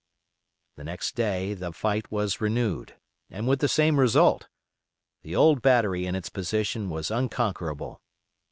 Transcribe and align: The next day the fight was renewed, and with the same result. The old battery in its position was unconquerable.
The 0.77 0.83
next 0.83 1.13
day 1.15 1.53
the 1.53 1.71
fight 1.71 2.11
was 2.11 2.41
renewed, 2.41 2.95
and 3.29 3.47
with 3.47 3.59
the 3.59 3.67
same 3.67 3.99
result. 3.99 4.47
The 5.21 5.35
old 5.35 5.61
battery 5.61 6.07
in 6.07 6.15
its 6.15 6.29
position 6.29 6.89
was 6.89 7.11
unconquerable. 7.11 8.01